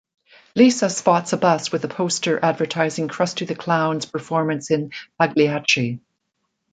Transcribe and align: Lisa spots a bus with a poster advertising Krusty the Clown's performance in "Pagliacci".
Lisa 0.55 0.89
spots 0.89 1.31
a 1.31 1.37
bus 1.37 1.71
with 1.71 1.83
a 1.83 1.87
poster 1.87 2.43
advertising 2.43 3.07
Krusty 3.07 3.45
the 3.47 3.53
Clown's 3.53 4.07
performance 4.07 4.71
in 4.71 4.89
"Pagliacci". 5.19 5.99